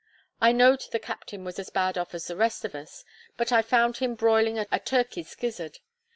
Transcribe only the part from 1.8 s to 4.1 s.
off as the rest of us, but I found